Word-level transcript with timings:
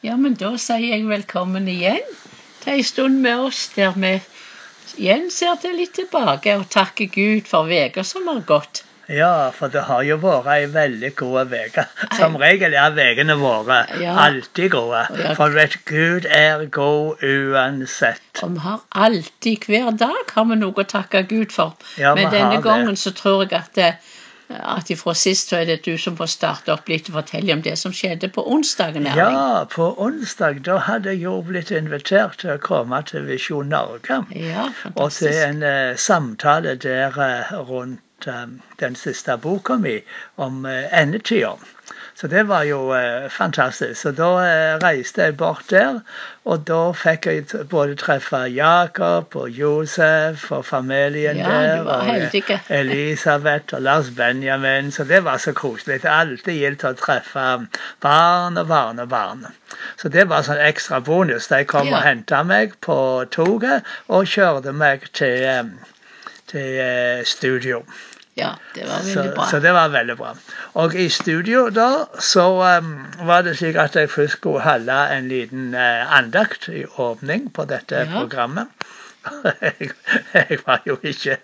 Ja, 0.00 0.16
men 0.16 0.34
da 0.40 0.54
sier 0.60 0.94
jeg 0.94 1.08
velkommen 1.08 1.66
igjen 1.68 2.04
til 2.62 2.76
ei 2.78 2.84
stund 2.84 3.20
med 3.24 3.42
oss 3.48 3.66
der 3.74 3.96
vi 4.00 4.14
igjen 5.00 5.26
ser 5.32 5.58
det 5.62 5.72
litt 5.76 5.92
tilbake 5.98 6.54
og 6.60 6.68
takker 6.72 7.10
Gud 7.12 7.48
for 7.50 7.68
uka 7.68 8.04
som 8.04 8.28
har 8.30 8.40
gått. 8.48 8.82
Ja, 9.10 9.50
for 9.50 9.72
det 9.74 9.82
har 9.88 10.04
jo 10.06 10.16
vært 10.22 10.46
ei 10.54 10.66
veldig 10.70 11.08
god 11.18 11.50
uke. 11.52 11.84
Som 12.14 12.36
regel 12.38 12.76
er 12.78 12.94
ukene 12.94 13.34
våre 13.40 13.80
Ja. 14.00 14.14
alltid 14.28 14.70
gode. 14.70 15.00
For 15.36 15.50
vet 15.56 15.76
Gud 15.88 16.28
er 16.30 16.64
god 16.70 17.24
uansett. 17.26 18.22
Og 18.44 18.54
vi 18.54 18.62
har 18.68 18.80
alltid, 19.08 19.66
hver 19.66 19.90
dag, 19.98 20.30
har 20.36 20.46
vi 20.52 20.60
noe 20.62 20.72
å 20.84 20.86
takke 20.94 21.24
Gud 21.26 21.50
for. 21.52 21.74
Ja, 21.98 22.14
Men 22.14 22.30
denne 22.30 22.38
denne 22.38 22.56
det. 22.56 22.64
gangen 22.68 22.96
så 22.96 23.10
tror 23.12 23.42
jeg 23.48 23.52
at, 23.58 23.74
det, 23.74 23.90
at 24.50 24.90
ifra 24.90 25.14
sist 25.14 25.48
så 25.48 25.60
er 25.60 25.64
det 25.68 25.76
du 25.84 25.98
som 25.98 26.16
får 26.18 26.30
starte 26.32 26.72
opp 26.74 26.88
litt 26.90 27.08
og 27.10 27.18
fortelle 27.20 27.54
om 27.54 27.62
det 27.62 27.76
som 27.78 27.94
skjedde 27.94 28.30
på 28.34 28.44
onsdagen. 28.54 29.06
Erling. 29.06 29.36
Ja, 29.36 29.64
på 29.70 29.90
onsdag 30.02 30.62
da 30.66 30.78
hadde 30.86 31.14
jeg 31.14 31.24
jo 31.24 31.36
blitt 31.46 31.70
invitert 31.74 32.40
til 32.42 32.54
å 32.56 32.60
komme 32.62 33.02
til 33.06 33.26
Visjon 33.28 33.70
Norge. 33.72 34.22
Ja, 34.34 34.68
Og 34.94 35.12
til 35.14 35.34
en 35.34 35.62
uh, 35.62 35.96
samtale 35.96 36.74
der 36.80 37.14
uh, 37.16 37.52
rundt 37.68 38.26
eh, 38.26 38.46
den 38.80 38.96
siste 38.98 39.36
boka 39.38 39.78
mi 39.80 40.00
om 40.36 40.64
uh, 40.66 40.86
endetida. 40.92 41.54
Så 42.20 42.28
det 42.28 42.42
var 42.50 42.66
jo 42.68 42.90
eh, 42.92 43.30
fantastisk. 43.32 43.96
Så 44.02 44.10
da 44.12 44.26
eh, 44.44 44.74
reiste 44.82 45.22
jeg 45.24 45.36
bort 45.40 45.70
der, 45.72 46.02
og 46.44 46.66
da 46.68 46.80
fikk 46.92 47.28
jeg 47.30 47.46
både 47.70 47.94
treffe 47.96 48.42
Jakob 48.52 49.32
og 49.40 49.48
Josef 49.56 50.42
og 50.52 50.66
familien 50.68 51.40
Ja, 51.40 51.48
der. 51.48 51.82
var 51.86 52.04
og 52.04 52.34
eh. 52.36 52.66
Elisabeth 52.80 53.72
og 53.78 53.80
Lars 53.86 54.10
Benjamin. 54.18 54.90
Så 54.92 55.04
det 55.08 55.22
var 55.24 55.40
så 55.40 55.54
koselig. 55.56 56.02
Alltid 56.04 56.60
gildt 56.60 56.84
å 56.84 56.92
treffe 57.00 57.46
barn 58.04 58.60
og 58.60 58.68
barnebarn. 58.68 59.46
Så 59.96 60.12
det 60.12 60.28
var 60.28 60.44
sånn 60.44 60.60
ekstra 60.60 61.00
bonus. 61.00 61.48
De 61.48 61.64
kom 61.64 61.88
Ja. 61.88 61.96
og 61.96 62.04
henta 62.04 62.42
meg 62.44 62.76
på 62.84 62.98
toget 63.32 63.88
og 64.12 64.28
kjørte 64.28 64.76
meg 64.76 65.08
til, 65.16 65.40
eh, 65.42 65.96
til 66.52 66.80
eh, 66.84 67.24
studio. 67.24 67.80
Ja, 68.38 68.54
det 68.74 68.84
var 68.88 69.02
veldig 69.04 69.34
bra. 69.34 69.46
så 69.50 69.58
det 69.60 69.72
var 69.74 69.88
veldig 69.88 70.16
bra. 70.16 70.34
Og 70.80 70.94
i 70.94 71.08
studio 71.10 71.68
da 71.74 71.88
så 72.22 72.44
um, 72.78 72.92
var 73.26 73.42
det 73.42 73.56
slik 73.58 73.76
at 73.76 73.96
jeg 73.98 74.10
først 74.10 74.38
skulle 74.38 74.62
holde 74.64 74.92
en 75.16 75.28
liten 75.28 75.74
uh, 75.74 76.06
andakt 76.18 76.68
i 76.68 76.84
åpning 76.96 77.50
på 77.52 77.64
dette 77.68 78.04
Ja. 78.06 78.06
programmet. 78.20 78.68
Jeg, 80.34 80.58
var 80.66 80.82
jo 80.86 80.96
ikke 81.02 81.36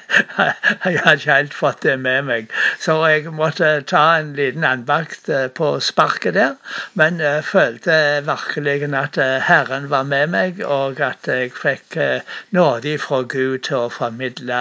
Jeg 0.84 1.00
hadde 1.04 1.14
ikke 1.16 1.34
helt 1.34 1.54
fått 1.54 1.82
det 1.82 1.96
med 2.00 2.22
meg. 2.28 2.52
Så 2.80 2.94
jeg 3.10 3.32
måtte 3.34 3.68
ta 3.88 4.02
en 4.20 4.32
liten 4.36 4.64
andakt 4.64 5.28
eh, 5.28 5.48
på 5.50 5.72
sparket 5.82 6.34
der. 6.34 6.54
Men 6.94 7.20
jeg 7.20 7.44
følte 7.44 7.96
virkelig 8.26 8.94
at 8.94 9.18
eh, 9.18 9.38
Herren 9.46 9.90
var 9.90 10.02
med 10.02 10.30
meg, 10.34 10.62
og 10.64 11.00
at 11.04 11.26
jeg 11.28 11.52
fikk 11.56 11.96
eh, 11.96 12.36
nåde 12.56 12.96
fra 13.02 13.22
Gud 13.22 13.66
til 13.66 13.86
å 13.86 13.92
formidle 13.92 14.60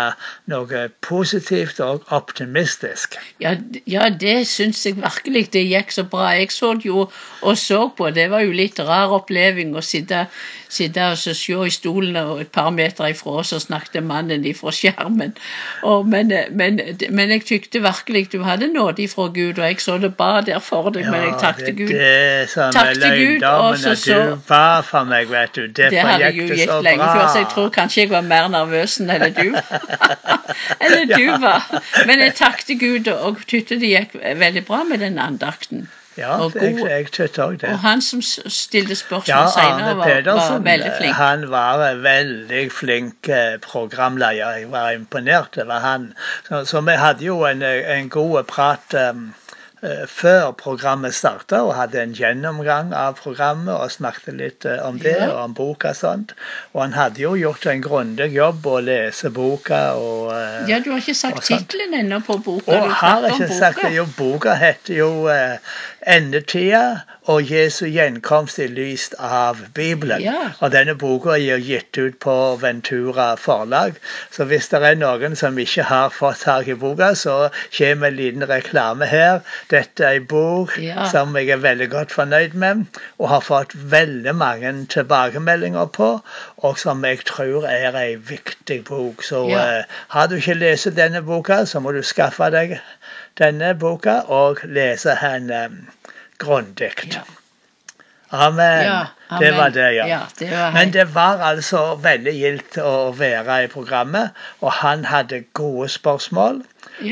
noe 0.52 0.86
positivt 1.05 1.80
og 1.83 2.08
optimistisk. 2.16 3.20
Ja, 3.44 3.55
ja 3.86 4.09
det 4.09 4.47
syns 4.50 4.86
jeg 4.86 4.97
virkelig 5.00 5.50
det 5.53 5.67
gikk 5.70 5.94
så 5.94 6.08
bra. 6.09 6.33
Jeg 6.39 6.52
så 6.55 6.73
jo 6.83 7.09
og 7.42 7.58
så 7.58 7.86
på. 7.97 8.09
Det 8.16 8.30
var 8.31 8.44
jo 8.45 8.55
litt 8.55 8.80
rar 8.80 9.14
oppleving 9.16 9.75
å 9.77 9.86
sitte, 9.86 10.25
sitte 10.70 11.11
og 11.14 11.17
se 11.20 11.36
i 11.66 11.73
stolen 11.73 12.17
og 12.20 12.38
et 12.41 12.51
par 12.51 12.69
meter 12.69 13.09
ifra, 13.11 13.43
så 13.43 13.59
snakket 13.59 14.03
mannen 14.03 14.45
ifra 14.45 14.71
skjermen. 14.75 15.33
Og, 15.83 16.07
men, 16.07 16.31
men, 16.51 16.79
men 17.09 17.29
jeg 17.35 17.45
tykte 17.45 17.81
virkelig 17.83 18.31
du 18.33 18.43
hadde 18.43 18.67
nåde 18.73 19.03
ifra 19.03 19.27
Gud, 19.35 19.59
og 19.59 19.65
jeg 19.65 19.81
så 19.81 19.97
det 19.97 20.15
ba 20.17 20.41
der 20.45 20.59
for 20.63 20.89
deg, 20.95 21.05
men 21.11 21.21
jeg 21.27 21.35
takket 21.41 21.75
Gud. 21.77 21.87
det 21.87 22.01
er 22.01 22.45
til 22.45 22.63
Gud, 22.63 23.43
og 23.43 23.75
løgndommen, 23.75 23.77
så 23.77 23.89
at 23.91 23.97
så- 23.97 24.19
du 24.29 24.41
ba 24.47 24.81
for 24.81 25.03
meg, 25.03 25.29
vet 25.31 25.55
du. 25.55 25.67
Det 25.67 25.91
hadde 25.93 26.31
gikk 26.33 26.49
det 26.49 26.59
så 26.59 26.63
gitt 26.63 26.83
lenge 26.83 27.03
bra. 27.03 27.13
før, 27.15 27.27
så 27.33 27.37
jeg 27.43 27.47
tror 27.53 27.69
kanskje 27.69 28.01
jeg 28.01 28.09
var 28.09 28.21
mer 28.21 28.47
nervøs 28.47 28.99
enn 28.99 29.09
eller 29.15 29.29
du. 29.29 29.55
eller 30.81 31.05
du 31.15 31.41
var. 31.41 31.83
Men 32.05 32.19
jeg 32.19 32.35
takket 32.35 32.80
Gud, 32.80 33.08
og 33.14 33.37
tykte 33.47 33.80
det 33.80 33.89
gikk 33.93 34.19
veldig 34.39 34.65
bra 34.65 34.83
med 34.83 34.97
den 35.05 35.19
andakten. 35.19 35.87
Ja, 36.19 36.35
jeg, 36.53 36.75
god- 36.77 36.89
jeg 36.89 37.07
tykte 37.11 37.43
også 37.45 37.57
det. 37.63 37.69
Og 37.73 37.80
han 37.80 38.02
som 38.02 38.21
stilte 38.21 38.95
spørsmål 38.95 39.27
Ja, 39.31 39.41
senere, 39.55 39.95
var, 39.97 40.03
Pedersen, 40.11 40.53
var 40.59 40.65
veldig 40.71 40.91
flink. 40.99 41.13
han 41.15 41.49
var 41.52 41.83
en 41.89 42.03
veldig 42.03 42.63
flink 42.71 43.30
eh, 43.30 43.57
programleder. 43.65 44.55
Jeg 44.59 44.71
var 44.71 44.91
imponert 44.91 45.58
over 45.65 45.79
han. 45.79 46.13
Så, 46.49 46.65
så 46.65 46.81
vi 46.81 46.91
hadde 46.99 47.25
jo 47.25 47.43
en, 47.47 47.61
en 47.63 48.09
god 48.09 48.43
prat 48.49 48.95
um, 49.09 49.29
før 50.11 50.52
programmet 50.59 51.13
starta, 51.15 51.61
og 51.63 51.69
hadde 51.77 52.02
en 52.02 52.11
gjennomgang 52.11 52.89
av 52.93 53.13
programmet 53.15 53.71
og 53.79 53.87
snakket 53.93 54.35
litt 54.35 54.65
eh, 54.67 54.81
om 54.83 54.97
det 54.99 55.13
Ja. 55.15 55.29
og 55.31 55.43
om 55.45 55.53
boka 55.55 55.93
og 55.93 55.95
sånt. 55.95 56.33
Og 56.73 56.81
han 56.81 56.93
hadde 56.97 57.21
jo 57.23 57.31
gjort 57.39 57.63
en 57.71 57.81
grundig 57.85 58.27
jobb 58.35 58.67
å 58.67 58.81
lese 58.83 59.31
boka 59.31 59.79
og 59.95 60.33
Ja, 60.67 60.81
du 60.83 60.91
har 60.91 60.99
ikke 60.99 61.15
sagt 61.15 61.45
tittelen 61.47 61.95
ennå 62.02 62.19
på 62.27 62.35
boka. 62.43 62.75
og 62.75 62.89
du 62.89 62.93
har 62.99 63.29
ikke 63.31 63.47
sagt 63.55 63.79
det. 63.85 63.93
Jo, 63.95 64.03
boka 64.17 64.58
heter 64.59 64.99
jo 64.99 65.09
eh, 65.31 65.55
'Endetida 66.08 66.99
og 67.27 67.52
Jesu 67.52 67.86
gjenkomst 67.86 68.60
i 68.60 68.67
lys 68.67 69.10
av 69.20 69.58
Bibelen'. 69.76 70.21
Ja. 70.23 70.52
Og 70.60 70.71
denne 70.71 70.95
boka 70.95 71.36
er 71.36 71.60
gitt 71.60 71.98
ut 71.98 72.20
på 72.23 72.36
Ventura 72.61 73.36
forlag. 73.36 73.93
Så 74.32 74.45
hvis 74.49 74.70
det 74.71 74.80
er 74.83 74.95
noen 74.95 75.36
som 75.36 75.58
ikke 75.59 75.83
har 75.89 76.09
fått 76.09 76.39
tak 76.45 76.67
i 76.67 76.73
boka, 76.73 77.14
så 77.15 77.49
kommer 77.77 78.08
en 78.08 78.15
liten 78.15 78.48
reklame 78.49 79.05
her. 79.05 79.39
Dette 79.70 80.04
er 80.05 80.20
en 80.21 80.26
bok 80.26 80.77
Ja. 80.80 81.09
som 81.11 81.36
jeg 81.36 81.49
er 81.49 81.58
veldig 81.58 81.89
godt 81.89 82.11
fornøyd 82.11 82.54
med, 82.54 82.86
og 83.20 83.30
har 83.30 83.42
fått 83.42 83.76
veldig 83.92 84.36
mange 84.36 84.86
tilbakemeldinger 84.89 85.86
på, 85.86 86.21
og 86.58 86.80
som 86.80 87.04
jeg 87.05 87.20
tror 87.26 87.65
er 87.67 87.95
en 87.95 88.23
viktig 88.30 88.83
bok. 88.86 89.23
Så 89.23 89.49
Ja. 89.49 89.80
uh, 89.80 89.83
har 90.08 90.27
du 90.27 90.36
ikke 90.36 90.54
lest 90.54 90.95
denne 90.95 91.21
boka, 91.21 91.65
så 91.65 91.80
må 91.80 91.92
du 91.92 92.02
skaffe 92.02 92.49
deg 92.52 92.80
denne 93.37 93.73
boka 93.75 94.21
og 94.27 94.64
lese 94.64 95.15
henne 95.21 95.67
grundig. 96.39 96.93
Ja. 97.14 97.25
Amen. 98.31 98.83
Ja, 98.86 99.05
Det 99.39 99.52
var 99.58 99.70
det, 99.70 99.92
ja. 99.93 100.08
Ja, 100.08 100.20
det 100.39 100.52
var 100.52 100.71
Men 100.71 100.92
det 100.93 101.15
var 101.15 101.42
altså 101.42 101.95
veldig 101.95 102.33
gildt 102.33 102.77
å 102.77 103.11
være 103.17 103.64
i 103.64 103.67
programmet, 103.67 104.37
og 104.61 104.71
han 104.71 105.05
hadde 105.05 105.43
gode 105.53 105.89
spørsmål. 105.89 106.61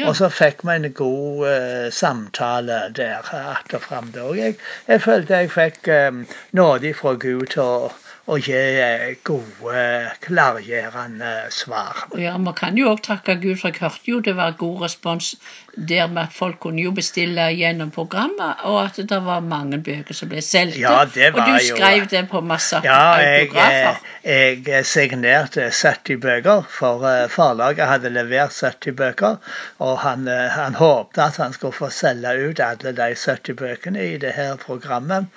Og 0.06 0.16
så 0.19 0.30
fikk 0.30 0.63
vi 0.68 0.75
en 0.75 0.94
god 0.94 1.47
uh, 1.47 1.91
samtale 1.91 2.79
der 2.96 3.18
att 3.31 3.74
og 3.74 3.81
fram. 3.81 4.14
jeg, 4.35 4.56
jeg 4.88 5.02
følte 5.02 5.34
jeg 5.34 5.52
fikk 5.52 5.88
um, 5.88 6.28
nåde 6.52 6.94
fra 6.94 7.14
Gud 7.14 7.46
til 7.47 7.62
å, 7.62 7.91
å 8.28 8.36
gi 8.44 8.52
eh, 8.54 9.14
gode, 9.24 9.84
klargjørende 10.26 11.30
svar. 11.56 12.02
Ja, 12.20 12.34
Man 12.38 12.54
kan 12.58 12.76
jo 12.78 12.90
òg 12.92 13.00
takke 13.06 13.38
Gud, 13.40 13.56
for 13.62 13.72
jeg 13.72 13.80
hørte 13.86 14.12
jo 14.12 14.20
det 14.26 14.34
var 14.36 14.58
god 14.60 14.82
respons 14.84 15.36
der 15.78 16.08
med 16.10 16.24
at 16.24 16.34
folk 16.34 16.58
kunne 16.64 16.82
jo 16.82 16.92
bestille 16.92 17.44
gjennom 17.54 17.92
programmet, 17.94 18.64
og 18.66 18.80
at 18.82 18.98
det 19.10 19.20
var 19.24 19.44
mange 19.46 19.78
bøker 19.86 20.18
som 20.18 20.28
ble 20.32 20.42
solgt. 20.42 20.76
Ja, 20.82 20.96
og 21.06 21.14
du 21.14 21.22
jo- 21.22 21.76
skrev 21.78 22.08
det 22.10 22.24
på 22.32 22.42
masse 22.42 22.82
Ja, 22.84 22.98
jeg, 23.22 23.52
eh, 23.54 23.56
autografer. 23.56 24.00
jeg 24.72 24.86
signerte 24.90 25.70
70 25.72 26.18
bøker, 26.24 26.66
for 26.80 27.06
eh, 27.08 27.28
forlaget 27.30 27.88
hadde 27.88 28.09
levert 28.09 28.52
70 28.58 28.92
bøker. 28.98 29.38
Og 29.80 29.98
han, 30.04 30.28
han 30.28 30.74
håpte 30.76 31.22
at 31.30 31.38
han 31.38 31.54
skulle 31.54 31.74
få 31.78 31.90
selge 31.94 32.34
ut 32.50 32.59
alle 32.59 32.92
de 32.98 33.12
70 33.16 33.54
bøkene 33.62 34.04
i 34.16 34.18
det 34.18 34.34
her 34.36 34.58
programmet. 34.58 35.28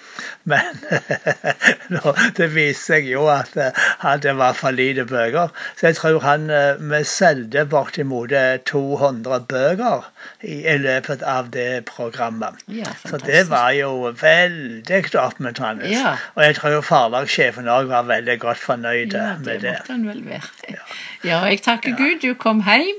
Men 0.44 0.80
det 2.40 2.48
viste 2.54 2.79
seg 2.80 3.06
jo 3.10 3.26
at, 3.32 3.52
eh, 3.56 4.16
det 4.24 4.34
var 4.38 4.56
for 4.58 4.74
lite 4.74 5.04
bøker. 5.08 5.52
Så 5.76 5.86
jeg 5.90 5.96
tror 5.98 6.20
han 6.24 6.48
eh, 6.50 6.80
vi 6.80 7.02
solgte 7.04 7.64
bortimot 7.70 8.32
eh, 8.32 8.56
200 8.70 9.40
bøker 9.50 10.06
i, 10.42 10.76
løpet 10.80 11.22
av 11.22 11.50
det 11.54 11.84
programmet. 11.90 12.60
Ja, 12.68 12.90
Så 13.06 13.20
det 13.26 13.44
var 13.50 13.70
jo 13.76 14.10
veldig 14.20 15.02
oppmuntrende. 15.20 15.88
Ja. 15.90 16.16
Og 16.36 16.44
jeg 16.44 16.56
tror 16.60 16.80
forlagssjefen 16.86 17.68
òg 17.68 17.90
var 17.92 18.08
veldig 18.08 18.38
godt 18.42 18.62
fornøyd 18.64 19.14
Ja, 19.14 19.34
med 19.38 19.44
det 19.44 19.60
det. 19.62 19.76
måtte 19.78 19.92
han 19.92 20.06
vel 20.08 20.24
være. 20.26 20.78
Ja, 21.24 21.44
jeg 21.44 21.62
takker 21.66 21.96
Gud 21.98 22.22
du 22.22 22.34
kom 22.34 22.62
hjem 22.64 22.98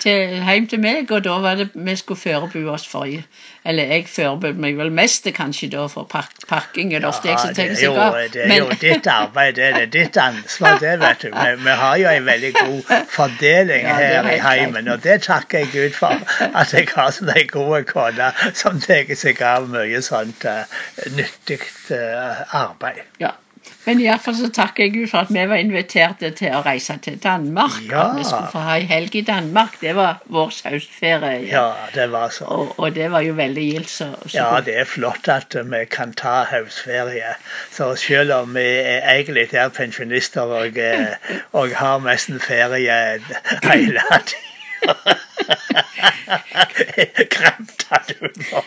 til, 0.00 0.34
hjem 0.44 0.66
til 0.70 0.80
meg, 0.82 1.10
og 1.12 1.24
da 1.24 1.36
var 1.42 1.58
det 1.58 1.68
vi 1.74 1.94
skulle 1.96 2.20
forberede 2.20 2.70
oss 2.70 2.86
for 2.88 3.06
Eller 3.68 3.90
jeg 3.92 4.06
forberedte 4.08 4.60
meg 4.60 4.76
vel 4.78 4.92
mest 4.94 5.26
kanskje 5.34 5.70
da 5.72 5.86
for 5.86 6.04
pak 6.04 6.30
pakking. 6.48 6.94
eller 6.94 7.12
jeg 7.24 7.38
som 7.38 7.54
tenker 7.54 7.72
er 7.72 7.74
seg 7.74 7.84
jo, 7.84 7.94
av. 7.94 8.18
det 8.32 8.44
er 8.44 8.56
jo 8.58 8.68
ditt 8.80 9.06
arbeid, 9.06 9.54
det 9.54 9.64
er 9.64 9.78
det. 9.78 9.92
Ditt 9.92 10.16
ansvar, 10.16 10.78
det, 10.78 11.00
vet 11.00 11.22
du. 11.22 11.28
Vi, 11.28 11.64
vi 11.64 11.76
har 11.82 11.96
jo 11.96 12.08
en 12.08 12.26
veldig 12.26 12.52
god 12.54 12.94
fordeling 13.08 13.88
Ja, 13.88 13.98
er 13.98 14.22
her 14.22 14.30
i 14.32 14.38
heimen, 14.38 14.88
og 14.88 15.02
det 15.02 15.22
takker 15.22 15.58
jeg 15.58 15.72
Gud 15.72 15.98
for. 15.98 16.14
At 16.54 16.72
jeg 16.72 16.88
har 16.94 17.10
sånn 17.14 17.34
ei 17.34 17.46
god 17.50 17.84
kone 17.90 18.32
som 18.54 18.80
tar 18.80 19.14
seg 19.18 19.42
av 19.42 19.68
mye 19.72 20.02
sånt 20.04 20.46
uh, 20.48 20.64
nyttig 21.16 21.60
uh, 21.90 22.46
arbeid. 22.64 23.04
Ja. 23.20 23.34
Men 23.86 24.00
iallfall 24.04 24.36
så 24.36 24.48
takker 24.52 24.84
jeg 24.84 24.92
Gud 24.94 25.06
for 25.10 25.24
at 25.24 25.30
vi 25.32 25.44
var 25.48 25.60
invitert 25.62 26.20
til 26.36 26.56
å 26.56 26.60
reise 26.66 26.98
til 27.04 27.16
Danmark. 27.22 27.78
Ja. 27.88 28.02
At 28.02 28.18
vi 28.18 28.26
skulle 28.28 28.50
få 28.52 28.64
ha 28.66 28.76
ei 28.80 28.88
helg 28.90 29.16
i 29.16 29.22
Danmark. 29.24 29.78
Det 29.80 29.94
var 29.96 30.20
vår 30.32 30.52
høstferie. 30.68 31.46
Ja, 31.48 31.70
det 31.94 32.08
var 32.12 32.34
så. 32.34 32.44
Og, 32.44 32.74
og 32.76 32.94
det 32.96 33.08
var 33.14 33.24
jo 33.24 33.36
veldig 33.38 33.64
gildt. 33.70 33.92
Så, 33.94 34.10
så 34.26 34.36
Ja, 34.36 34.60
det 34.64 34.76
er 34.82 34.88
flott 34.88 35.28
at 35.32 35.56
vi 35.72 35.84
kan 35.90 36.12
ta 36.18 36.42
høstferie. 36.50 37.32
Så 37.72 37.94
selv 38.00 38.34
om 38.40 38.54
vi 38.58 38.66
egentlig 38.98 39.48
er 39.52 39.72
pensjonister 39.72 40.52
og, 40.60 40.78
eh, 40.78 41.32
og 41.52 41.72
har 41.78 42.04
nesten 42.04 42.40
ferie 42.44 43.00
hele 43.64 43.88
tida 43.96 44.22
Kremta 47.30 48.02
du 48.08 48.28
nå? 48.28 48.62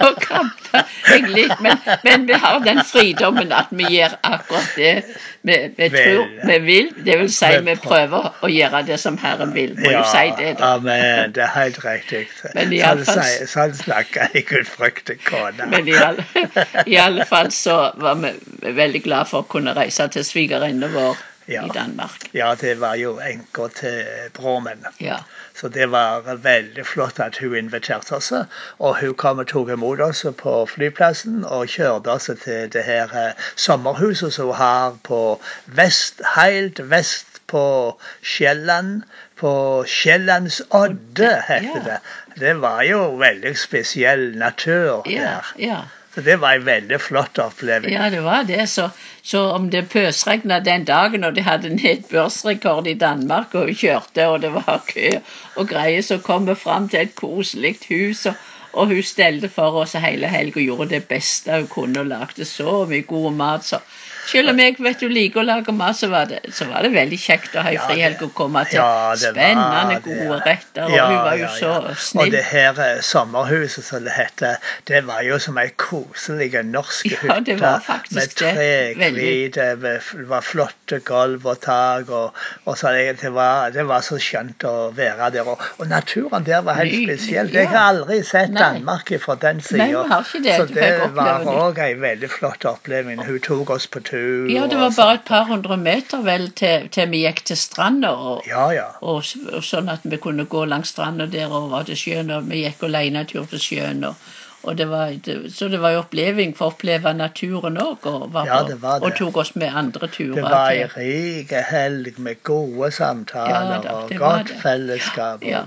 Nå 0.00 0.08
krabba 0.22 0.82
jeg 1.12 1.28
litt, 1.34 1.58
men, 1.64 1.76
men 2.06 2.24
vi 2.28 2.36
har 2.44 2.60
den 2.64 2.80
fridommen 2.86 3.52
at 3.54 3.72
vi 3.76 3.84
gjør 3.92 4.14
akkurat 4.24 4.70
det 4.76 4.92
vi, 5.42 5.56
vi 5.76 5.88
tror 5.90 6.28
vi 6.48 6.58
vil. 6.66 6.90
Det 7.04 7.16
vil 7.18 7.30
si, 7.34 7.50
Vi 7.66 7.74
prøver 7.82 8.28
å 8.46 8.50
gjøre 8.50 8.82
det 8.86 8.98
som 9.02 9.16
Herren 9.18 9.50
vil. 9.54 9.74
Må 9.78 9.90
jo 9.90 10.02
si 10.08 10.22
det, 10.38 10.52
da. 10.60 10.74
amen. 10.76 11.34
Det 11.34 11.42
er 11.46 11.52
helt 11.56 11.80
riktig. 11.84 12.22
Sånn 12.42 13.26
Sånn 13.52 13.74
snakker 13.76 14.32
ei 14.32 14.44
gudfryktig 14.46 15.18
kone. 15.26 15.66
Men 15.72 15.90
i 15.90 15.96
alle, 15.98 16.24
i 16.86 16.96
alle 17.02 17.26
fall 17.28 17.50
så 17.54 17.76
var 17.98 18.22
vi 18.22 18.30
veldig 18.78 19.02
glad 19.04 19.30
for 19.30 19.42
å 19.42 19.50
kunne 19.50 19.74
reise 19.76 20.06
til 20.14 20.24
svigerinnen 20.26 20.94
vår 20.94 21.18
Ja. 21.52 21.64
i 21.66 21.70
Danmark. 21.74 22.26
Ja, 22.34 22.54
det 22.60 22.80
var 22.80 22.94
jo 23.00 23.18
enka 23.20 23.68
til 23.80 24.02
broren 24.34 24.64
min. 24.64 24.86
Ja. 25.00 25.16
Så 25.54 25.68
det 25.68 25.90
var 25.92 26.22
veldig 26.42 26.86
flott 26.86 27.20
at 27.20 27.38
hun 27.38 27.54
inviterte 27.56 28.12
oss. 28.16 28.32
Og 28.78 29.00
hun 29.00 29.14
kom 29.14 29.38
og 29.38 29.46
tok 29.46 29.68
imot 29.74 30.00
oss 30.00 30.24
på 30.38 30.54
flyplassen 30.66 31.44
og 31.44 31.66
kjørte 31.68 32.08
oss 32.10 32.30
til 32.44 32.72
det 32.72 32.84
her 32.84 33.12
eh, 33.26 33.32
sommerhuset 33.56 34.32
som 34.32 34.46
hun 34.46 34.54
har 34.56 34.96
på 35.04 35.40
vest, 35.66 36.22
helt 36.36 36.80
vest 36.90 37.42
på 37.46 37.64
Sjælland. 38.22 39.02
På 39.36 39.84
Sjællandsodde, 39.86 41.42
heter 41.48 41.82
Ja. 41.84 41.84
det. 41.84 41.98
Det 42.40 42.60
var 42.60 42.82
jo 42.82 43.16
veldig 43.20 43.58
spesiell 43.58 44.36
natur 44.38 45.02
Ja, 45.10 45.38
ja. 45.58 45.78
Så 46.14 46.20
det 46.20 46.36
var 46.40 46.58
en 46.58 46.64
veldig 46.66 47.00
flott 47.00 47.38
opplevelse. 47.40 47.94
ja, 47.94 48.10
det 48.12 48.20
var 48.24 48.42
det. 48.44 48.66
Så, 48.68 48.90
så 49.22 49.46
om 49.56 49.70
det 49.72 49.88
pøsregna 49.88 50.60
den 50.60 50.84
dagen, 50.84 51.24
og 51.24 51.36
de 51.36 51.44
hadde 51.46 51.74
nedbørsrekord 51.74 52.86
i 52.86 52.98
Danmark, 53.00 53.54
og 53.54 53.70
hun 53.70 53.78
kjørte, 53.80 54.28
og 54.28 54.42
det 54.42 54.52
var 54.54 54.82
kø 54.88 55.10
og 55.56 55.68
greier, 55.68 56.02
så 56.02 56.18
kom 56.18 56.48
vi 56.48 56.54
fram 56.54 56.88
til 56.88 57.06
et 57.06 57.14
koselig 57.16 57.76
hus. 57.88 58.26
og 58.26 58.34
og 58.72 58.86
hun 58.86 59.02
stelte 59.04 59.50
for 59.52 59.82
oss 59.82 59.92
hele 60.00 60.28
helga 60.32 60.60
og 60.60 60.64
gjorde 60.66 60.90
det 60.94 61.02
beste 61.08 61.58
hun 61.58 61.68
kunne 61.68 62.00
og 62.00 62.08
lagde 62.08 62.46
så 62.48 62.84
mye 62.88 63.04
god 63.08 63.34
mat. 63.36 63.66
Så 63.68 63.80
selv 64.26 64.52
om 64.52 64.60
jeg 64.60 64.76
vet 64.78 65.00
du 65.02 65.08
liker 65.10 65.42
å 65.42 65.44
lage 65.46 65.72
mat, 65.74 65.96
så 65.98 66.08
var 66.12 66.28
det, 66.30 66.40
så 66.54 66.66
var 66.70 66.86
det 66.86 66.92
veldig 66.94 67.18
kjekt 67.18 67.56
å 67.56 67.64
ha 67.64 67.72
ei 67.72 67.76
Ja, 67.76 67.86
frihelg 67.88 68.22
og 68.26 68.32
komme 68.38 68.62
til 68.68 68.78
ja, 68.78 69.14
spennende, 69.18 69.80
var 69.90 70.04
gode 70.06 70.38
retter. 70.46 70.84
Og 70.86 70.94
Ja, 70.94 71.06
hun 71.10 71.18
var 71.26 71.38
jo 71.40 71.48
så 71.56 71.72
snill. 71.96 72.22
Og 72.22 72.34
det 72.36 72.42
her 72.50 72.80
eh, 72.84 73.00
sommerhuset 73.06 73.86
som 73.86 74.06
det 74.06 74.14
heter, 74.16 74.60
det 74.90 75.02
var 75.08 75.24
jo 75.26 75.38
som 75.42 75.58
ei 75.60 75.68
koselig 75.76 76.52
norsk 76.68 77.08
hytte. 77.10 77.38
det 77.48 77.58
var 77.60 77.82
faktisk 77.86 78.18
med 78.18 78.36
tre 78.38 78.68
trehvite, 78.98 79.68
det 79.82 80.28
var 80.30 80.46
flotte 80.46 81.00
gulv 81.08 81.46
og 81.46 81.60
tak. 81.64 82.12
Og, 82.12 82.38
og 82.64 82.78
så 82.78 82.94
det, 82.94 83.18
det, 83.24 83.32
var, 83.34 83.72
det 83.74 83.86
var 83.88 84.06
så 84.06 84.20
skjønt 84.22 84.66
å 84.68 84.92
være 84.96 85.32
der. 85.34 85.50
Og, 85.50 85.62
og 85.78 85.90
naturen 85.90 86.46
der 86.46 86.62
var 86.66 86.78
helt 86.82 86.94
spesiell. 87.10 87.50
Jeg 87.52 87.72
har 87.72 87.90
aldri 87.96 88.22
sett 88.26 88.54
Danmark 88.54 89.10
fra 89.22 89.36
den 89.40 89.60
sida. 89.64 90.22
Så 90.22 90.68
det 90.70 90.92
var 91.16 91.46
òg 91.48 91.82
ei 91.82 91.94
veldig 91.98 92.30
flott 92.30 92.66
opplevelse. 92.68 93.26
Hun 93.26 93.42
tok 93.42 93.70
oss 93.74 93.88
på 93.90 94.00
tur. 94.00 94.11
Ja, 94.52 94.66
det 94.66 94.76
var 94.78 94.90
bare 94.96 95.14
et 95.18 95.24
par 95.28 95.44
hundre 95.48 95.76
meter 95.76 96.22
vel 96.26 96.50
til, 96.58 96.88
til 96.92 97.08
vi 97.10 97.22
gikk 97.24 97.44
til 97.48 97.56
stranda. 97.56 98.10
Og, 98.12 98.42
Ja, 98.48 98.68
ja. 98.74 98.86
og, 99.00 99.24
og 99.52 99.62
sånn 99.64 99.88
at 99.92 100.00
vi 100.04 100.16
kunne 100.22 100.44
gå 100.46 100.64
langs 100.68 100.92
stranda 100.94 101.26
der 101.26 101.50
og 101.52 101.70
var 101.72 101.84
til 101.88 101.96
sjøen. 101.96 102.30
Og 102.30 102.48
vi 102.50 102.62
gikk 102.66 102.82
alene 102.88 103.24
tur 103.30 103.46
til 103.50 103.58
sjøen. 103.62 104.04
Og, 104.04 104.14
og 104.62 104.76
det 104.78 104.86
var, 104.90 105.10
det, 105.26 105.36
så 105.56 105.66
det 105.68 105.80
var 105.82 105.90
jo 105.96 106.02
oppleving 106.04 106.52
for 106.54 106.68
å 106.68 106.74
oppleve 106.76 107.10
naturen 107.18 107.80
òg. 107.82 108.06
Og, 108.06 108.36
Ja, 108.46 108.60
det 108.68 108.78
det. 108.80 109.02
og 109.02 109.16
tok 109.18 109.36
oss 109.42 109.54
med 109.56 109.74
andre 109.74 110.06
turer. 110.08 110.36
Det 110.36 110.44
var 110.44 110.70
ei 110.70 110.84
til- 110.84 110.94
rik 111.00 111.56
helg 111.70 112.18
med 112.18 112.42
gode 112.44 112.90
samtaler 112.94 113.74
Ja 113.74 113.80
da, 113.82 113.96
og 114.04 114.10
godt 114.18 114.52
fellesskap. 114.62 115.42
Ja. 115.42 115.64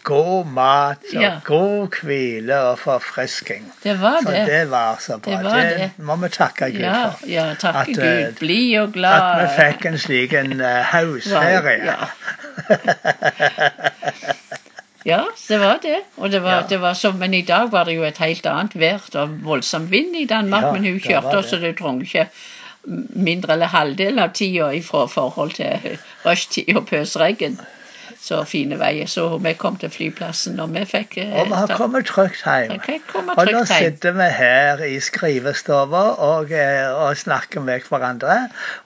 Og 0.00 0.04
god 0.04 0.46
mat 0.46 0.98
og 1.16 1.22
Ja. 1.22 1.30
god 1.44 1.96
hvile 2.02 2.56
og 2.60 2.78
forfrisking. 2.78 3.72
Det 3.84 4.00
var 4.00 4.16
Så 4.22 4.30
det. 4.30 4.46
det 4.46 4.70
var 4.70 4.96
så 5.00 5.18
bra. 5.18 5.30
Det 5.32 5.44
var 5.44 5.60
det. 5.60 5.90
må 5.98 6.16
vi 6.16 6.28
takke 6.28 6.64
Gud 6.70 6.80
Ja, 6.80 7.04
for. 7.10 7.26
ja 7.28 7.54
takke 7.54 7.78
At, 7.80 7.88
eh, 7.88 8.26
Gud. 8.26 8.32
Bli 8.40 8.74
og 8.74 8.92
glad. 8.92 9.12
At 9.12 9.42
vi 9.42 9.62
fikk 9.62 9.84
en 9.86 9.98
slik 9.98 10.32
en 10.32 10.52
uh, 10.60 10.66
hausferie. 10.66 11.84
Ja. 11.84 11.94
Ja, 15.06 15.20
det 15.48 15.60
var 15.60 15.78
det. 15.82 15.98
Og 16.16 16.30
det 16.32 16.42
var, 16.42 16.54
Ja. 16.60 16.62
det 16.68 16.80
var 16.80 16.92
så, 16.94 17.12
men 17.12 17.34
i 17.34 17.40
dag 17.42 17.72
var 17.72 17.84
det 17.84 17.94
jo 17.96 18.02
et 18.04 18.18
helt 18.18 18.46
annet 18.46 18.74
vær. 18.80 18.98
Det 19.12 19.14
var 19.20 19.26
voldsom 19.42 19.90
vind 19.90 20.16
i 20.16 20.24
Danmark, 20.26 20.64
Ja, 20.64 20.72
men 20.72 20.84
hun 20.84 21.00
kjørte 21.00 21.42
så 21.48 21.56
det. 21.56 21.74
du 21.76 21.82
trenger 21.84 22.02
ikke 22.04 22.26
mindre 23.14 23.52
eller 23.52 23.66
halvdelen 23.66 24.18
av 24.18 24.32
tida 24.32 24.70
i 24.70 24.82
forhold 24.82 25.52
til 25.54 25.98
rushtid 26.26 26.76
og 26.76 26.86
pøsregn. 26.86 27.58
Så 28.20 28.44
fine 28.44 28.76
veier. 28.78 29.06
Så 29.08 29.38
vi 29.40 29.54
kom 29.56 29.76
til 29.80 29.88
flyplassen, 29.90 30.58
og 30.60 30.74
vi 30.74 30.82
fikk 30.84 31.16
eh, 31.22 31.30
Og 31.40 31.46
vi 31.48 31.56
har 31.56 31.70
kommet 31.78 32.06
trygt 32.06 32.42
hjem. 32.44 32.74
Og 33.32 33.48
nå 33.48 33.62
sitter 33.64 34.12
vi 34.18 34.26
her 34.36 34.82
i 34.84 34.98
skrivestua 35.00 36.02
og, 36.28 36.52
eh, 36.52 36.90
og 36.92 37.16
snakker 37.16 37.64
med 37.64 37.86
hverandre. 37.88 38.36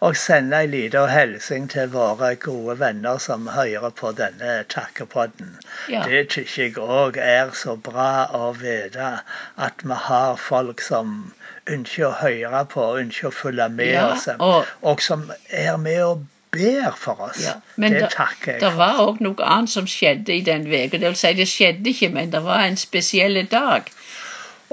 Og 0.07 0.17
sender 0.17 0.65
en 0.65 0.71
liten 0.71 1.11
hilsen 1.11 1.67
til 1.69 1.91
våre 1.91 2.35
gode 2.37 2.79
venner 2.79 3.19
som 3.19 3.49
hører 3.51 3.91
på 3.91 4.13
denne 4.17 4.61
takkepodden. 4.71 5.57
Ja. 5.91 6.05
Det 6.07 6.29
syns 6.33 6.55
jeg 6.59 6.79
òg 6.79 7.19
er 7.19 7.51
så 7.59 7.75
bra 7.77 8.29
å 8.33 8.53
vite 8.55 9.17
at 9.59 9.83
vi 9.83 9.99
har 10.07 10.37
folk 10.39 10.81
som 10.81 11.33
ønsker 11.67 12.07
å 12.07 12.15
høre 12.21 12.63
på, 12.71 12.87
ønsker 13.01 13.33
å 13.33 13.35
følge 13.35 13.69
med 13.73 13.93
Ja, 13.95 14.13
oss, 14.13 14.29
og- 14.39 14.67
og 14.83 15.03
som 15.03 15.31
er 15.51 15.77
med 15.77 16.03
og 16.05 16.25
ber 16.55 16.97
for 16.99 17.21
oss. 17.29 17.43
Ja, 17.45 17.59
men 17.77 17.97
det 17.99 18.11
takker 18.15 18.55
jeg 18.55 18.63
Det 18.63 18.73
var 18.79 19.03
òg 19.05 19.21
noe 19.25 19.51
annet 19.57 19.75
som 19.75 19.87
skjedde 19.91 20.35
i 20.35 20.41
den 20.47 20.67
uka. 20.71 20.97
Det 20.97 21.07
vil 21.09 21.19
si, 21.19 21.35
det 21.39 21.49
skjedde 21.51 21.93
ikke, 21.93 22.11
men 22.15 22.33
det 22.33 22.43
var 22.47 22.65
en 22.65 22.81
spesiell 22.81 23.41
dag. 23.51 23.91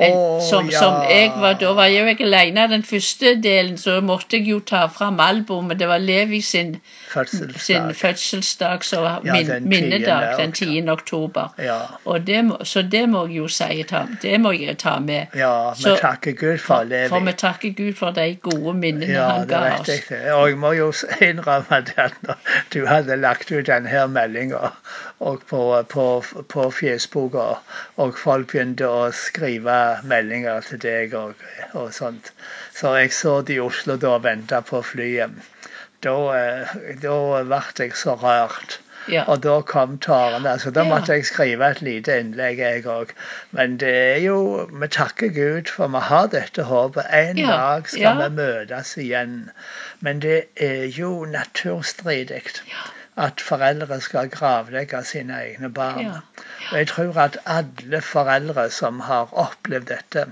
Å, 0.02 0.40
som, 0.50 0.70
ja. 0.72 0.80
som 0.80 0.96
jeg 1.10 1.32
var, 1.38 1.54
Da 1.62 1.74
var 1.78 1.86
jeg 1.92 2.02
jo 2.02 2.12
ikke 2.16 2.26
alene 2.26 2.68
den 2.72 2.84
første 2.84 3.36
delen, 3.44 3.78
så 3.78 4.00
måtte 4.02 4.38
jeg 4.40 4.48
jo 4.50 4.60
ta 4.60 4.88
fram 4.88 5.20
albumet. 5.20 5.80
Det 5.80 5.88
var 5.88 5.98
Levi 6.02 6.42
sin, 6.42 6.76
fødselsdag, 7.12 7.60
sin 7.62 7.94
Fødselsdag. 7.94 8.84
så 8.84 9.02
Ja, 9.24 9.34
min, 9.34 9.48
den 9.48 9.70
minnedag 9.70 10.38
10. 10.38 10.42
den 10.44 10.52
10. 10.54 10.90
oktober. 10.90 11.54
Ja. 11.60 11.78
Og 12.06 12.28
det 12.28 12.46
må, 12.46 12.58
så 12.64 12.82
det 12.82 13.10
må 13.10 13.26
jeg 13.28 13.38
jo 13.38 13.48
si, 13.48 13.84
ta, 13.90 14.06
det 14.22 14.40
må 14.42 14.52
jeg 14.52 14.78
ta 14.78 15.00
med. 15.00 15.26
Ja, 15.36 15.74
vi 15.78 15.96
takker 16.02 16.32
Gud 16.32 16.58
for 16.58 16.84
Levi. 16.84 17.10
For 17.10 17.20
vi 17.20 17.32
takker 17.38 17.70
Gud 17.78 17.94
for 18.00 18.12
de 18.12 18.36
gode 18.42 18.74
minnene 18.74 19.14
Ja, 19.14 19.28
han 19.30 19.48
ga 19.48 19.62
oss. 19.80 19.90
riktig. 19.90 20.18
Og 20.34 20.50
jeg 20.50 20.58
må 20.58 20.72
jo 20.78 20.92
innrømme 21.22 21.82
at 21.98 22.14
når 22.22 22.36
du 22.74 22.86
hadde 22.86 23.16
lagt 23.22 23.52
ut 23.52 23.66
denne 23.68 24.08
meldinga 24.08 24.72
på, 25.20 25.84
på, 25.90 26.24
på 26.50 26.70
fjesboka, 26.72 27.46
og 27.98 28.18
folk 28.18 28.48
begynte 28.52 28.88
å 28.90 29.12
skrive 29.14 29.91
meldinger 30.04 30.62
til 30.68 30.80
deg 30.84 31.16
og, 31.18 31.34
og 31.74 31.90
sånt, 31.96 32.32
så 32.76 32.96
jeg 33.00 33.14
så 33.16 33.40
de 33.48 33.58
i 33.58 33.64
Oslo 33.64 33.98
da 34.02 34.16
og 34.18 34.24
venta 34.28 34.62
på 34.66 34.82
flyet. 34.86 35.36
Da, 36.02 36.16
eh, 36.38 36.78
da 37.02 37.18
ble 37.46 37.62
jeg 37.80 37.94
så 38.00 38.16
rørt. 38.18 38.80
Ja. 39.10 39.24
Og 39.34 39.42
da 39.42 39.62
kom 39.66 39.98
tårene. 39.98 40.60
Så 40.62 40.70
da 40.74 40.84
måtte 40.86 41.16
jeg 41.18 41.26
skrive 41.26 41.72
et 41.74 41.82
lite 41.82 42.20
innlegg, 42.22 42.60
jeg 42.62 42.84
òg. 42.86 43.14
Men 43.58 43.78
det 43.82 43.94
er 43.94 44.20
jo 44.22 44.68
Vi 44.70 44.88
takker 44.94 45.34
Gud 45.34 45.72
for 45.74 45.90
vi 45.90 46.02
har 46.10 46.28
dette 46.34 46.64
håpet. 46.70 47.10
En 47.10 47.38
Ja, 47.42 47.48
dag 47.52 47.90
skal 47.90 48.02
ja. 48.02 48.14
vi 48.28 48.36
møtes 48.36 48.94
igjen. 48.98 49.50
Men 50.00 50.22
det 50.22 50.44
er 50.56 50.86
jo 50.86 51.26
naturstridig 51.26 52.44
at 53.18 53.42
foreldre 53.44 53.98
skal 54.02 54.30
gravlegge 54.32 55.04
sine 55.06 55.36
egne 55.44 55.70
barn. 55.74 56.00
Ja. 56.06 56.20
Og 56.72 56.78
jeg 56.78 56.88
tror 56.88 57.18
at 57.20 57.38
alle 57.46 58.02
foreldre 58.02 58.70
som 58.72 59.00
har 59.08 59.34
opplevd 59.34 59.90
dette, 59.92 60.26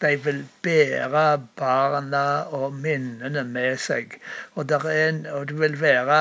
de 0.00 0.14
vil 0.24 0.44
bære 0.64 1.24
barna 1.60 2.24
og 2.56 2.72
minnene 2.72 3.42
med 3.44 3.76
seg. 3.82 4.14
Og, 4.54 4.68
der 4.68 4.86
er 4.88 5.08
en, 5.08 5.26
og 5.26 5.48
det 5.50 5.58
vil 5.60 5.80
være 5.80 6.20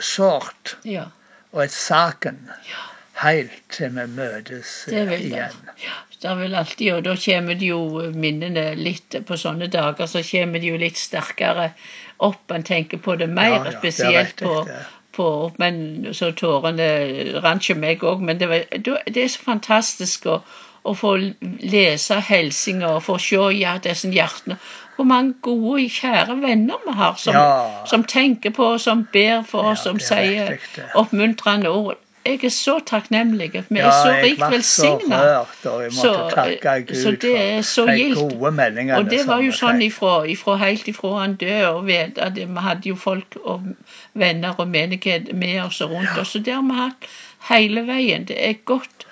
sårt 0.00 0.76
Ja, 0.84 1.04
og 1.52 1.64
et 1.64 1.72
saken 1.74 2.38
Ja. 2.68 2.84
helt 3.24 3.52
til 3.74 3.90
vi 3.98 4.06
møtes 4.14 4.84
det 4.86 4.98
eh, 5.02 5.08
vil 5.10 5.18
det. 5.18 5.26
igjen. 5.26 5.70
Ja, 5.84 5.96
det 6.22 6.36
vel 6.38 6.54
alltid, 6.54 6.92
og 6.94 7.04
da 7.04 7.16
kommer 7.16 7.54
det 7.54 7.68
jo 7.68 8.10
minnene 8.14 8.74
litt 8.74 9.14
På 9.26 9.36
sånne 9.38 9.68
dager 9.70 10.06
så 10.06 10.22
kommer 10.30 10.58
det 10.62 10.70
jo 10.72 10.76
litt 10.80 10.96
sterkere 10.98 11.72
opp. 12.18 12.50
En 12.50 12.62
tenker 12.66 12.98
på 12.98 13.14
det 13.20 13.28
mer, 13.28 13.50
Ja, 13.50 13.58
ja, 13.58 13.64
det 13.70 13.76
spesielt 13.78 14.28
riktig, 14.40 14.46
på, 14.48 14.64
det. 14.66 14.80
På 15.18 15.28
Men 15.58 16.08
så 16.16 16.30
tårene 16.38 16.88
rant 17.44 17.66
ikke 17.66 17.80
meg 17.82 18.04
òg. 18.06 18.24
Men 18.24 18.40
det, 18.40 18.48
var, 18.48 18.64
det 18.78 19.22
er 19.24 19.30
så 19.34 19.44
fantastisk 19.44 20.26
å, 20.30 20.40
å 20.88 20.94
få 20.96 21.14
lese 21.74 22.20
hilsener 22.30 22.96
og 22.96 23.04
få 23.10 23.18
se 23.22 23.42
ja, 23.58 23.76
disse 23.82 24.10
hjertene. 24.14 24.58
Hvor 24.96 25.06
mange 25.06 25.36
gode, 25.46 25.84
kjære 25.94 26.40
venner 26.42 26.80
vi 26.86 26.96
har 26.98 27.14
som, 27.22 27.36
Ja. 27.36 27.84
som 27.86 28.02
tenker 28.04 28.50
på 28.50 28.72
oss, 28.74 28.88
som 28.88 29.06
ber 29.12 29.44
for 29.46 29.72
oss, 29.72 29.84
Ja, 29.86 29.92
som 29.92 30.00
er 30.00 30.06
sier 30.08 30.88
oppmuntrende 30.98 31.70
ord. 31.70 32.00
Jeg 32.28 32.44
er 32.44 32.52
så 32.52 32.74
takknemlig. 32.86 33.48
Vi 33.68 33.78
er 33.78 33.90
så 33.90 34.10
rikt 34.22 34.40
velsigna. 34.52 35.20
Så- 35.90 36.12
Gud 36.88 36.94
så 37.02 37.10
det 37.22 37.32
er 37.40 37.62
så 37.62 37.86
gildt. 37.86 38.18
Og 38.98 39.10
det 39.10 39.26
var 39.26 39.40
jo 39.42 39.52
sånn 39.52 39.82
ifra, 39.82 40.12
ifra 40.28 40.56
helt 40.60 40.88
ifra 40.88 41.14
han 41.20 41.34
døde, 41.40 41.68
og 41.68 41.90
at 41.90 42.36
vi 42.36 42.46
hadde 42.68 42.88
jo 42.88 42.94
folk 42.94 43.36
og 43.44 43.62
venner 44.14 44.54
og 44.58 44.68
menighet 44.68 45.32
med 45.34 45.60
oss 45.62 45.80
og 45.80 45.90
rundt 45.90 46.18
oss. 46.18 46.28
Så 46.36 46.38
det 46.44 46.54
har 46.54 46.62
vi 46.62 46.74
hatt 46.82 47.08
hele 47.48 47.86
veien. 47.86 48.24
Det 48.28 48.36
er 48.48 48.52
godt 48.64 49.06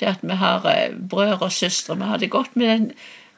det 0.00 0.08
at 0.08 0.22
vi 0.22 0.34
har 0.34 0.64
eh, 0.66 0.92
brødre 1.10 1.46
og 1.46 1.52
søstre. 1.52 1.96
Vi 1.96 2.02
har 2.08 2.16
det 2.16 2.30
godt 2.30 2.56
med 2.56 2.66
den 2.68 2.92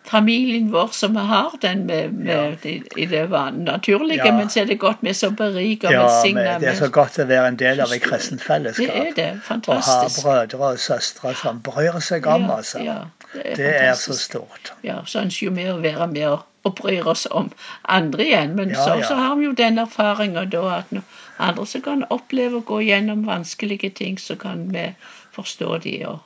familien 0.04 0.71
vår 0.73 0.88
som 0.92 1.12
vi 1.14 1.18
har, 1.28 1.52
den 1.62 1.87
med, 1.87 2.12
med 2.12 2.66
i, 2.66 2.82
i 2.97 3.06
det 3.06 3.28
naturlige, 3.30 4.26
Ja. 4.26 4.32
men 4.37 4.49
så 4.50 4.61
er 4.61 4.64
det 4.64 4.78
godt 4.78 5.02
med 5.02 5.14
så 5.16 5.30
beriker 5.30 5.88
og 5.88 5.94
Ja, 5.94 6.59
det 6.59 6.68
er 6.68 6.75
så 6.75 6.88
godt 6.90 7.18
å 7.18 7.26
være 7.26 7.49
en 7.49 7.56
del 7.56 7.80
av 7.80 7.92
et 7.92 8.02
kristent 8.02 8.40
Det 8.40 8.47
fellesskap. 8.47 8.97
er 8.97 9.12
det. 9.16 9.40
Og 9.68 9.82
ha 9.82 10.09
brødre 10.23 10.59
og 10.73 10.78
søstre 10.78 11.35
som 11.35 11.61
bryr 11.62 12.00
seg 12.00 12.26
om 12.26 12.50
oss. 12.50 12.75
ja, 12.75 12.99
det 13.35 13.44
er 13.44 13.54
Det 13.56 13.75
er 13.82 13.94
så 13.94 14.12
stort. 14.18 14.73
Ja, 14.82 14.99
så 15.06 15.21
ønsker 15.21 15.47
jo 15.47 15.52
vi 15.52 15.64
å 15.71 15.78
være 15.80 16.06
med 16.12 16.26
og, 16.28 16.75
bryr 16.76 17.06
oss 17.06 17.26
om 17.30 17.50
andre 17.88 18.25
igjen. 18.25 18.54
Men 18.56 18.71
Ja, 18.71 18.85
så, 18.85 18.99
ja. 18.99 19.06
så 19.09 19.14
har 19.14 19.37
vi 19.37 19.44
jo 19.44 19.52
den 19.52 19.78
erfaringa 19.78 20.44
da 20.50 20.76
at 20.78 20.92
andre 21.38 21.66
som 21.66 21.82
kan 21.82 22.04
oppleve 22.11 22.56
å 22.61 22.64
gå 22.64 22.80
gjennom 22.87 23.25
vanskelige 23.26 23.90
ting, 23.94 24.18
så 24.18 24.37
kan 24.37 24.68
vi 24.73 24.94
forstå 25.32 25.78
de 25.82 26.04
og 26.06 26.21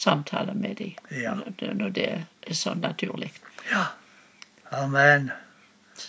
samtale 0.00 0.54
med 0.54 0.76
dem. 0.80 0.92
Ja. 1.22 1.34
når 1.60 1.92
det- 1.92 2.26
er 2.50 2.54
sånn 2.54 2.80
naturlig. 2.80 3.30
Ja. 3.70 3.86
Amen. 4.72 5.30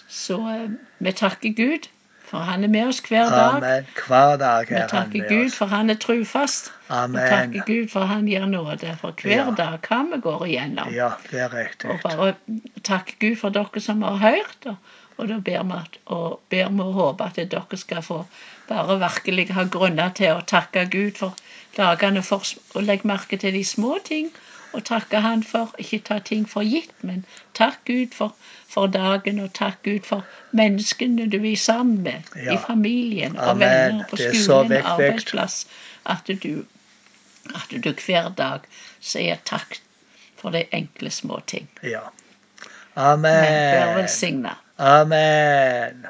Så 0.09 0.37
eh, 0.49 0.69
vi 0.97 1.11
takker 1.11 1.49
Gud, 1.57 1.87
for 2.23 2.45
han 2.47 2.63
er 2.63 2.67
med 2.71 2.87
oss 2.87 3.01
hver 3.09 3.29
dag. 3.29 3.55
Amen. 3.57 3.87
Hver 4.07 4.37
dag 4.39 4.69
Vi 4.69 4.75
er 4.75 4.79
han 4.85 4.89
takker 4.89 5.19
med 5.19 5.29
Gud, 5.29 5.45
oss. 5.47 5.57
for 5.57 5.65
han 5.65 5.89
er 5.89 5.95
trufast. 5.99 6.71
Amen. 6.89 7.19
Vi 7.21 7.29
takker 7.29 7.65
Gud, 7.67 7.89
for 7.91 8.05
han 8.07 8.27
gir 8.27 8.45
nåde 8.47 8.95
for 9.01 9.11
hver 9.11 9.31
Ja. 9.35 9.51
dag 9.51 9.79
hva 9.89 9.99
vi 10.13 10.21
går 10.21 10.45
igjennom. 10.47 10.93
Ja, 10.95 11.09
det 11.31 11.39
er 11.41 11.49
riktig. 11.49 11.89
Og 11.91 11.99
bare 12.03 12.35
takke 12.83 13.19
Gud 13.19 13.35
for 13.37 13.49
dere 13.49 13.81
som 13.81 14.01
har 14.01 14.17
hørt. 14.17 14.71
Og 15.17 15.27
da 15.27 15.37
ber 15.39 15.63
vi, 15.63 15.73
at, 15.73 15.97
og 16.07 16.39
ber 16.49 16.69
vi 16.69 16.79
og 16.81 16.93
håper 16.93 17.25
at 17.25 17.35
dere 17.51 17.77
skal 17.77 18.01
få 18.01 18.25
bare 18.69 18.99
virkelig 18.99 19.49
ha 19.53 19.63
grunner 19.65 20.09
til 20.15 20.31
å 20.37 20.41
takke 20.47 20.85
Gud 20.89 21.17
for 21.17 21.33
dagene 21.77 22.23
for, 22.23 22.43
å 22.75 22.81
legge 22.83 23.07
merke 23.07 23.37
til 23.37 23.53
de 23.53 23.63
små 23.63 23.97
ting. 24.05 24.31
Og 24.73 24.85
takke 24.87 25.19
Han 25.19 25.41
for 25.43 25.73
ikke 25.83 25.99
ta 26.07 26.19
ting 26.23 26.45
for 26.47 26.63
gitt, 26.63 26.93
men 27.03 27.25
takk 27.53 27.81
Gud 27.85 28.13
for, 28.15 28.31
for 28.71 28.87
dagen, 28.87 29.39
og 29.43 29.51
takk 29.53 29.81
Gud 29.83 30.05
for 30.07 30.23
menneskene 30.55 31.25
du 31.31 31.41
er 31.43 31.57
sammen 31.59 32.03
med 32.03 32.23
Ja. 32.35 32.53
i 32.53 32.57
familien 32.57 33.35
og 33.37 33.49
Amen. 33.49 33.59
venner 33.67 34.05
på 34.07 34.15
skolen 34.21 34.71
og 34.71 34.91
arbeidsplass. 34.93 35.67
At 36.05 36.27
du, 36.43 36.63
at 37.55 37.83
du 37.83 37.91
hver 37.91 38.29
dag 38.37 38.63
sier 39.01 39.37
takk 39.45 39.81
for 40.37 40.55
de 40.55 40.63
enkle 40.71 41.11
små 41.11 41.41
ting. 41.47 41.67
Ja. 41.83 42.07
Vær 42.95 43.11
Amen. 43.13 43.95
velsigna. 43.97 44.55
Amen. 44.77 46.07